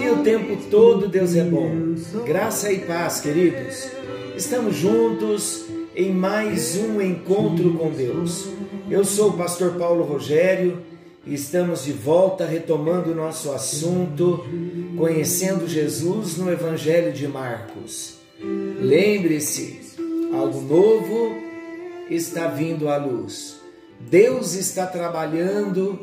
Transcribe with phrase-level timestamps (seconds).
[0.00, 1.96] e o tempo todo Deus é bom.
[2.24, 3.90] Graça e paz, queridos.
[4.36, 8.48] Estamos juntos em mais um encontro com Deus.
[8.88, 10.78] Eu sou o pastor Paulo Rogério
[11.26, 14.44] e estamos de volta retomando o nosso assunto,
[14.96, 18.18] conhecendo Jesus no Evangelho de Marcos.
[18.80, 19.80] Lembre-se,
[20.32, 21.34] algo novo
[22.08, 23.60] está vindo à luz.
[23.98, 25.98] Deus está trabalhando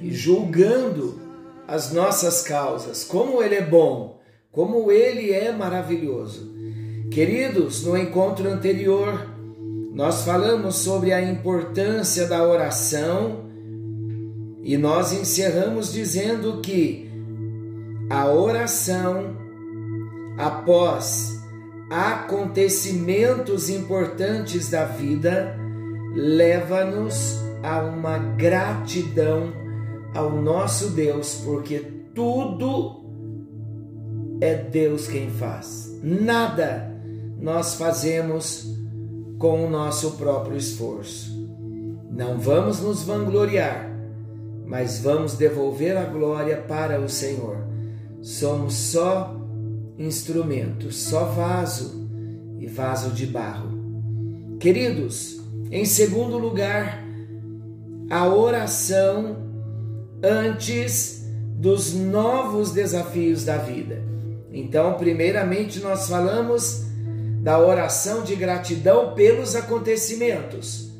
[0.00, 1.21] e julgando
[1.66, 6.52] as nossas causas, como Ele é bom, como Ele é maravilhoso.
[7.10, 9.26] Queridos, no encontro anterior,
[9.92, 13.44] nós falamos sobre a importância da oração
[14.62, 17.10] e nós encerramos dizendo que
[18.08, 19.36] a oração,
[20.38, 21.38] após
[21.90, 25.56] acontecimentos importantes da vida,
[26.14, 29.61] leva-nos a uma gratidão
[30.14, 31.78] ao nosso Deus, porque
[32.14, 33.02] tudo
[34.40, 35.98] é Deus quem faz.
[36.02, 36.92] Nada
[37.40, 38.72] nós fazemos
[39.38, 41.42] com o nosso próprio esforço.
[42.10, 43.90] Não vamos nos vangloriar,
[44.66, 47.56] mas vamos devolver a glória para o Senhor.
[48.20, 49.34] Somos só
[49.98, 52.08] instrumento, só vaso
[52.58, 53.70] e vaso de barro.
[54.60, 55.40] Queridos,
[55.70, 57.02] em segundo lugar,
[58.10, 59.51] a oração
[60.22, 64.02] antes dos novos desafios da vida.
[64.52, 66.84] Então, primeiramente, nós falamos
[67.42, 70.92] da oração de gratidão pelos acontecimentos.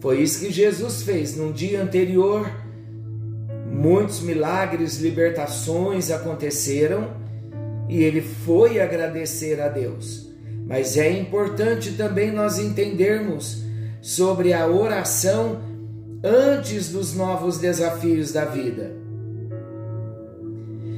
[0.00, 2.50] Foi isso que Jesus fez no dia anterior.
[3.70, 7.10] Muitos milagres, libertações aconteceram
[7.88, 10.30] e ele foi agradecer a Deus.
[10.66, 13.62] Mas é importante também nós entendermos
[14.00, 15.60] sobre a oração
[16.24, 18.96] antes dos novos desafios da vida.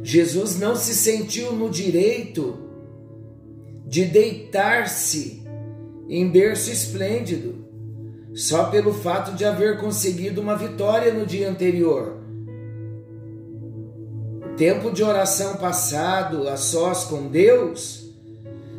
[0.00, 2.56] Jesus não se sentiu no direito
[3.84, 5.42] de deitar-se
[6.08, 7.66] em berço esplêndido,
[8.32, 12.16] só pelo fato de haver conseguido uma vitória no dia anterior.
[14.44, 18.08] O tempo de oração passado a sós com Deus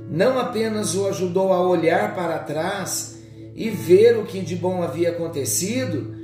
[0.10, 3.20] não apenas o ajudou a olhar para trás
[3.54, 6.19] e ver o que de bom havia acontecido,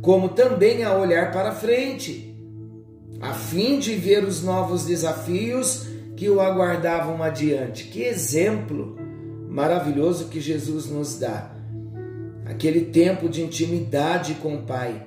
[0.00, 2.36] como também a olhar para frente,
[3.20, 5.86] a fim de ver os novos desafios
[6.16, 7.84] que o aguardavam adiante.
[7.84, 8.96] Que exemplo
[9.48, 11.54] maravilhoso que Jesus nos dá.
[12.44, 15.06] Aquele tempo de intimidade com o Pai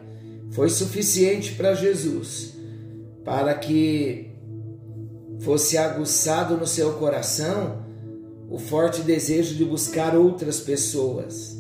[0.51, 2.55] foi suficiente para Jesus,
[3.23, 4.31] para que
[5.39, 7.85] fosse aguçado no seu coração
[8.49, 11.57] o forte desejo de buscar outras pessoas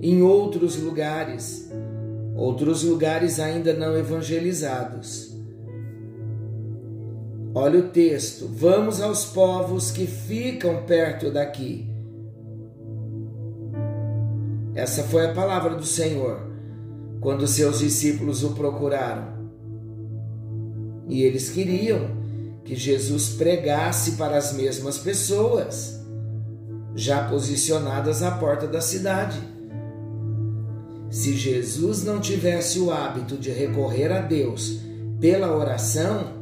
[0.00, 1.70] em outros lugares
[2.34, 5.32] outros lugares ainda não evangelizados.
[7.54, 11.90] Olha o texto: vamos aos povos que ficam perto daqui.
[14.74, 16.50] Essa foi a palavra do Senhor
[17.20, 19.50] quando seus discípulos o procuraram.
[21.08, 22.22] E eles queriam
[22.64, 26.00] que Jesus pregasse para as mesmas pessoas,
[26.94, 29.51] já posicionadas à porta da cidade.
[31.12, 34.80] Se Jesus não tivesse o hábito de recorrer a Deus
[35.20, 36.32] pela oração,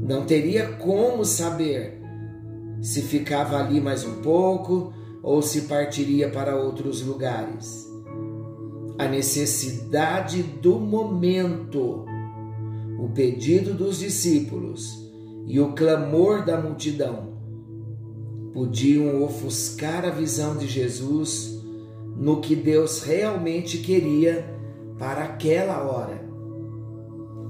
[0.00, 2.00] não teria como saber
[2.80, 7.84] se ficava ali mais um pouco ou se partiria para outros lugares.
[8.96, 12.04] A necessidade do momento,
[13.00, 14.96] o pedido dos discípulos
[15.48, 17.30] e o clamor da multidão
[18.54, 21.59] podiam ofuscar a visão de Jesus
[22.20, 24.44] no que Deus realmente queria
[24.98, 26.22] para aquela hora.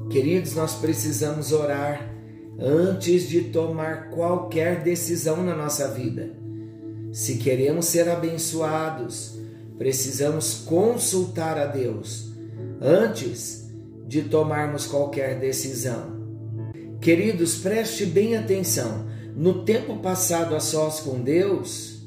[0.08, 2.08] Queridos, nós precisamos orar
[2.56, 6.30] antes de tomar qualquer decisão na nossa vida.
[7.12, 9.36] Se queremos ser abençoados,
[9.76, 12.32] precisamos consultar a Deus
[12.80, 13.68] antes
[14.06, 16.20] de tomarmos qualquer decisão.
[17.00, 19.06] Queridos, preste bem atenção.
[19.34, 21.99] No tempo passado a sós com Deus,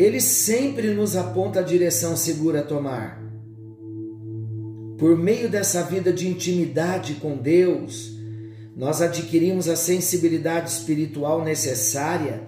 [0.00, 3.20] ele sempre nos aponta a direção segura a tomar.
[4.96, 8.12] Por meio dessa vida de intimidade com Deus,
[8.76, 12.42] nós adquirimos a sensibilidade espiritual necessária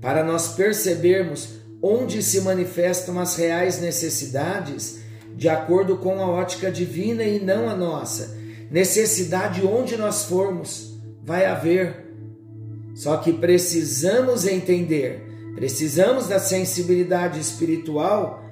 [0.00, 5.00] para nós percebermos onde se manifestam as reais necessidades
[5.34, 8.36] de acordo com a ótica divina e não a nossa.
[8.70, 12.06] Necessidade onde nós formos vai haver.
[12.94, 15.31] Só que precisamos entender,
[15.62, 18.42] precisamos da sensibilidade espiritual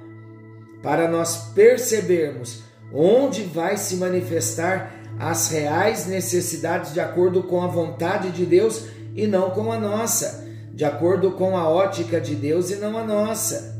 [0.81, 2.63] para nós percebermos
[2.95, 9.27] onde vai se manifestar as reais necessidades de acordo com a vontade de Deus e
[9.27, 13.77] não com a nossa, de acordo com a ótica de Deus e não a nossa.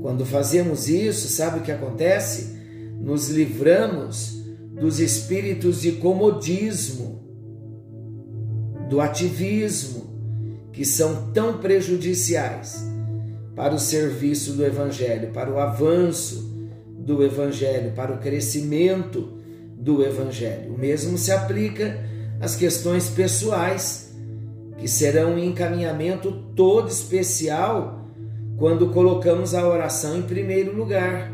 [0.00, 2.56] Quando fazemos isso, sabe o que acontece?
[2.98, 4.42] Nos livramos
[4.80, 7.20] dos espíritos de comodismo,
[8.88, 10.05] do ativismo,
[10.76, 12.86] que são tão prejudiciais
[13.56, 16.54] para o serviço do Evangelho, para o avanço
[16.98, 19.38] do Evangelho, para o crescimento
[19.74, 20.74] do Evangelho.
[20.74, 21.98] O mesmo se aplica
[22.38, 24.14] às questões pessoais,
[24.76, 28.06] que serão um encaminhamento todo especial
[28.58, 31.32] quando colocamos a oração em primeiro lugar.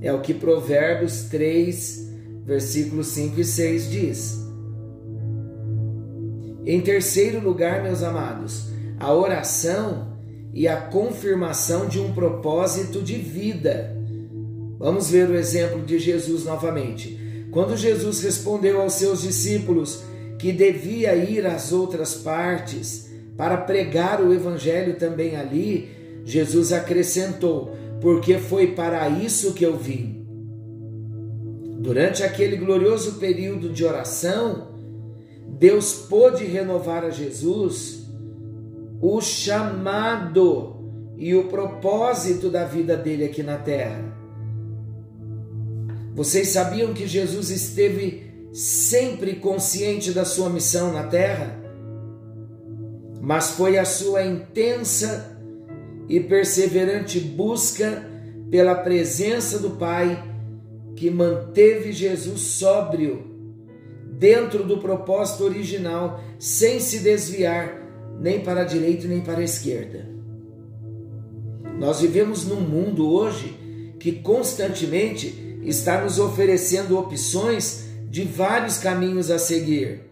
[0.00, 2.12] É o que Provérbios 3,
[2.44, 4.45] versículos 5 e 6 diz.
[6.66, 10.08] Em terceiro lugar, meus amados, a oração
[10.52, 13.96] e a confirmação de um propósito de vida.
[14.76, 17.46] Vamos ver o exemplo de Jesus novamente.
[17.52, 20.02] Quando Jesus respondeu aos seus discípulos
[20.40, 25.88] que devia ir às outras partes para pregar o evangelho também ali,
[26.24, 30.26] Jesus acrescentou: Porque foi para isso que eu vim.
[31.78, 34.75] Durante aquele glorioso período de oração,
[35.58, 38.06] Deus pôde renovar a Jesus
[39.00, 40.76] o chamado
[41.16, 44.14] e o propósito da vida dele aqui na terra.
[46.14, 51.58] Vocês sabiam que Jesus esteve sempre consciente da sua missão na terra?
[53.20, 55.38] Mas foi a sua intensa
[56.06, 58.04] e perseverante busca
[58.50, 60.22] pela presença do Pai
[60.94, 63.25] que manteve Jesus sóbrio
[64.18, 67.82] dentro do propósito original, sem se desviar
[68.18, 70.08] nem para a direita nem para a esquerda.
[71.78, 79.38] Nós vivemos num mundo hoje que constantemente está nos oferecendo opções de vários caminhos a
[79.38, 80.02] seguir.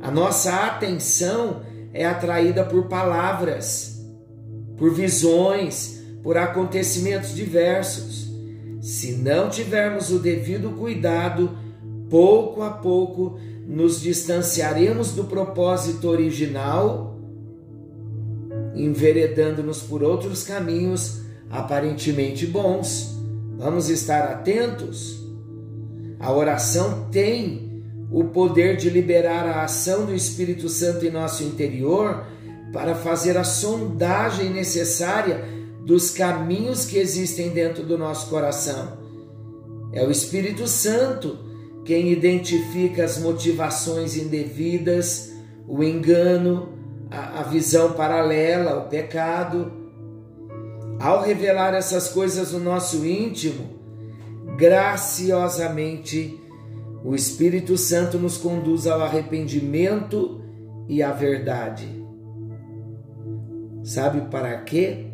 [0.00, 1.62] A nossa atenção
[1.92, 4.04] é atraída por palavras,
[4.76, 8.30] por visões, por acontecimentos diversos.
[8.80, 11.56] Se não tivermos o devido cuidado,
[12.12, 17.16] pouco a pouco nos distanciaremos do propósito original,
[18.74, 23.16] enveredando-nos por outros caminhos aparentemente bons.
[23.56, 25.26] Vamos estar atentos.
[26.20, 32.26] A oração tem o poder de liberar a ação do Espírito Santo em nosso interior
[32.74, 35.42] para fazer a sondagem necessária
[35.86, 38.98] dos caminhos que existem dentro do nosso coração.
[39.94, 41.51] É o Espírito Santo
[41.84, 45.32] quem identifica as motivações indevidas,
[45.66, 46.78] o engano,
[47.10, 49.82] a, a visão paralela, o pecado
[51.00, 53.80] ao revelar essas coisas no nosso íntimo,
[54.56, 56.38] graciosamente
[57.04, 60.40] o Espírito Santo nos conduz ao arrependimento
[60.88, 61.88] e à verdade.
[63.82, 65.06] Sabe para quê?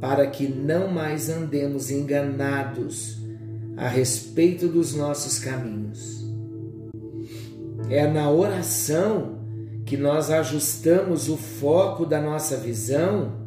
[0.00, 3.23] Para que não mais andemos enganados
[3.76, 6.24] a respeito dos nossos caminhos.
[7.88, 9.38] É na oração
[9.84, 13.44] que nós ajustamos o foco da nossa visão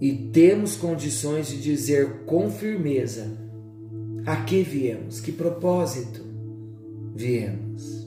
[0.00, 3.30] e temos condições de dizer com firmeza
[4.24, 6.24] a que viemos, que propósito
[7.14, 8.02] viemos.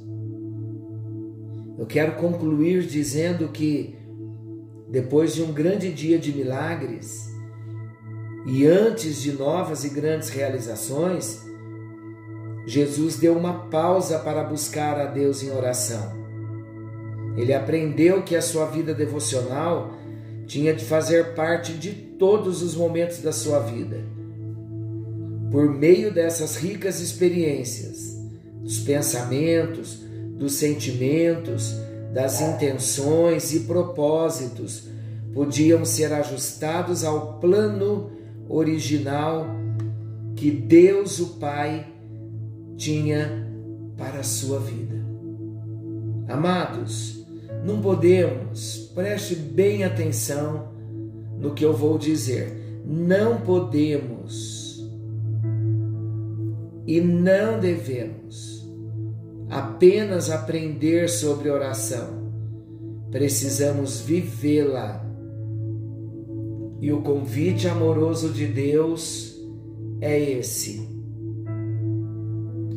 [1.78, 3.96] Eu quero concluir dizendo que
[4.90, 7.35] depois de um grande dia de milagres
[8.46, 11.44] e antes de novas e grandes realizações,
[12.68, 16.14] Jesus deu uma pausa para buscar a Deus em oração.
[17.36, 19.94] Ele aprendeu que a sua vida devocional
[20.46, 24.00] tinha de fazer parte de todos os momentos da sua vida.
[25.52, 28.16] Por meio dessas ricas experiências,
[28.62, 30.02] dos pensamentos,
[30.38, 31.76] dos sentimentos,
[32.14, 34.88] das intenções e propósitos,
[35.34, 38.12] podiam ser ajustados ao plano
[38.50, 39.48] original
[40.36, 41.88] que Deus o Pai
[42.78, 43.48] tinha
[43.98, 44.96] para a sua vida.
[46.28, 47.26] Amados,
[47.64, 50.70] não podemos, preste bem atenção
[51.40, 54.66] no que eu vou dizer, não podemos
[56.88, 58.64] E não devemos
[59.50, 62.32] apenas aprender sobre oração,
[63.12, 65.05] precisamos vivê-la.
[66.80, 69.40] E o convite amoroso de Deus
[70.02, 70.88] é esse: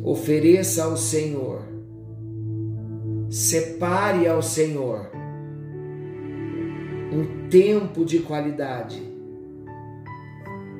[0.03, 1.61] ofereça ao Senhor,
[3.29, 5.09] separe ao Senhor
[7.11, 9.01] um tempo de qualidade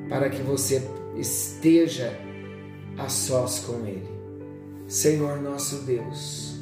[0.08, 0.82] para que você
[1.16, 2.12] esteja
[2.98, 4.08] a sós com Ele.
[4.86, 6.56] Senhor nosso Deus,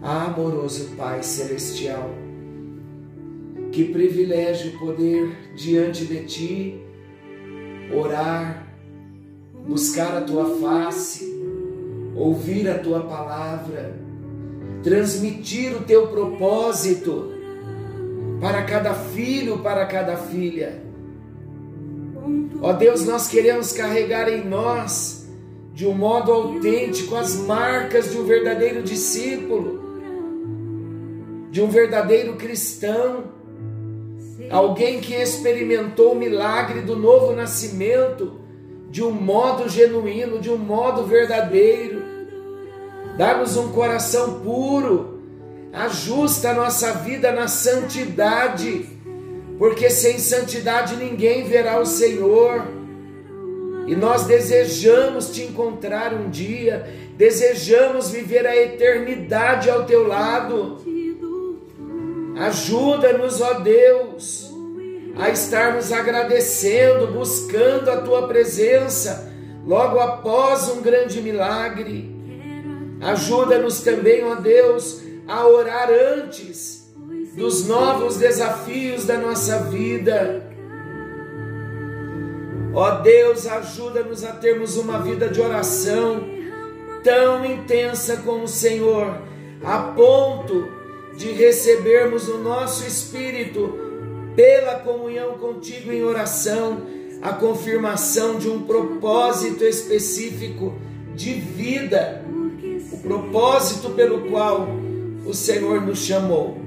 [0.00, 2.08] amoroso Pai Celestial,
[3.74, 6.80] que privilégio poder diante de Ti
[7.92, 8.68] orar,
[9.66, 11.34] buscar a Tua face,
[12.14, 13.98] ouvir a Tua palavra,
[14.84, 17.32] transmitir o Teu propósito
[18.40, 20.80] para cada filho, para cada filha.
[22.62, 25.28] Ó Deus, nós queremos carregar em nós,
[25.72, 29.82] de um modo autêntico, as marcas de um verdadeiro discípulo,
[31.50, 33.33] de um verdadeiro cristão,
[34.50, 38.40] alguém que experimentou o milagre do novo nascimento
[38.90, 42.02] de um modo genuíno, de um modo verdadeiro.
[43.16, 45.14] Dá-nos um coração puro
[45.74, 48.86] ajusta a nossa vida na santidade,
[49.58, 52.64] porque sem santidade ninguém verá o Senhor.
[53.86, 60.78] E nós desejamos te encontrar um dia, desejamos viver a eternidade ao teu lado.
[62.36, 64.52] Ajuda-nos, ó Deus,
[65.16, 69.32] a estarmos agradecendo, buscando a tua presença
[69.64, 72.12] logo após um grande milagre.
[73.00, 76.92] Ajuda-nos também, ó Deus, a orar antes
[77.36, 80.50] dos novos desafios da nossa vida.
[82.74, 86.24] Ó Deus, ajuda-nos a termos uma vida de oração
[87.04, 89.18] tão intensa como o Senhor,
[89.62, 90.83] a ponto
[91.16, 93.78] de recebermos o nosso espírito
[94.34, 96.82] pela comunhão contigo em oração,
[97.22, 100.74] a confirmação de um propósito específico
[101.14, 102.24] de vida,
[102.92, 104.68] o propósito pelo qual
[105.24, 106.58] o Senhor nos chamou.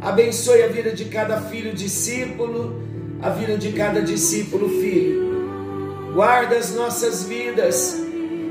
[0.00, 2.82] Abençoe a vida de cada filho discípulo,
[3.22, 6.12] a vida de cada discípulo filho.
[6.12, 8.00] Guarda as nossas vidas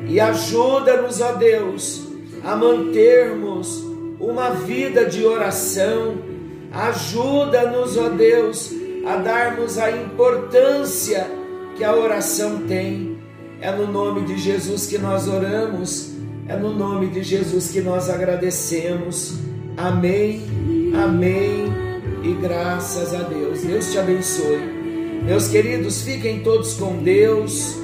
[0.07, 2.07] e ajuda-nos, ó Deus,
[2.43, 3.92] a mantermos
[4.27, 6.15] uma vida de oração.
[6.71, 8.71] Ajuda-nos, ó Deus,
[9.05, 11.27] a darmos a importância
[11.75, 13.17] que a oração tem.
[13.61, 16.13] É no nome de Jesus que nós oramos
[16.47, 19.35] é no nome de Jesus que nós agradecemos.
[19.77, 20.43] Amém,
[20.93, 21.71] amém
[22.21, 23.61] e graças a Deus.
[23.61, 24.59] Deus te abençoe.
[25.23, 27.77] Meus queridos, fiquem todos com Deus.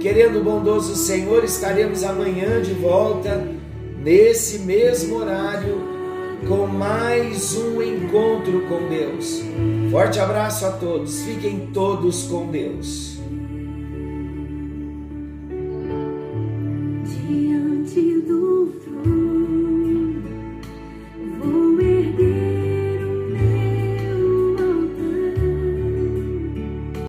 [0.00, 3.46] Querendo o bondoso Senhor, estaremos amanhã de volta,
[4.06, 5.82] nesse mesmo horário,
[6.46, 9.42] com mais um encontro com Deus.
[9.90, 13.15] Forte abraço a todos, fiquem todos com Deus.